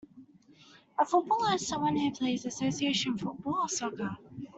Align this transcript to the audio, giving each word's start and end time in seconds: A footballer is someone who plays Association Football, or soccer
A 0.97 1.05
footballer 1.05 1.53
is 1.53 1.67
someone 1.67 1.95
who 1.95 2.09
plays 2.09 2.43
Association 2.47 3.19
Football, 3.19 3.57
or 3.65 3.69
soccer 3.69 4.17